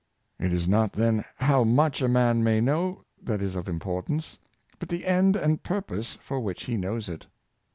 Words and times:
''It 0.39 0.51
IS 0.51 0.67
not 0.67 0.93
then 0.93 1.25
how 1.35 1.63
much 1.63 2.01
a 2.01 2.07
man 2.07 2.43
may 2.43 2.59
know, 2.59 3.03
that 3.21 3.39
is 3.39 3.55
of 3.55 3.69
importance, 3.69 4.39
but 4.79 4.89
the 4.89 5.05
end 5.05 5.35
and 5.35 5.61
purpose 5.61 6.17
for 6.19 6.39
which 6.39 6.63
he 6.63 6.75
knows 6.75 7.07
it. 7.07 7.27